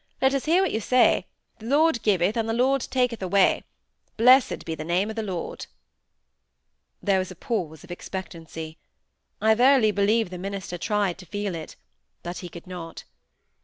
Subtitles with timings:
[0.19, 1.27] Let us hear you say,
[1.59, 3.63] 'The Lord giveth and the Lord taketh away.
[4.17, 5.67] Blessed be the name of the Lord!'"
[7.03, 8.79] There was a pause of expectancy.
[9.43, 11.75] I verily believe the minister tried to feel it;
[12.23, 13.03] but he could not.